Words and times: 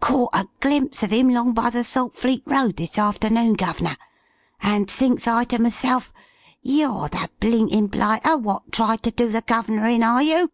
"Caught 0.00 0.30
a 0.34 0.48
glimpse 0.58 1.02
of 1.04 1.12
'im 1.12 1.28
'long 1.28 1.52
by 1.52 1.70
the 1.70 1.84
Saltfleet 1.84 2.42
Road 2.46 2.74
this 2.74 2.98
afternoon, 2.98 3.54
Guv'nor, 3.54 3.94
and 4.60 4.90
thinks 4.90 5.28
I 5.28 5.44
to 5.44 5.62
myself, 5.62 6.12
'You're 6.62 7.08
the 7.08 7.30
blinkin' 7.38 7.86
blighter 7.86 8.38
wot 8.38 8.72
tried 8.72 9.04
to 9.04 9.12
do 9.12 9.28
the 9.28 9.42
Guv'nor 9.42 9.86
in, 9.86 10.02
are 10.02 10.20
you? 10.24 10.50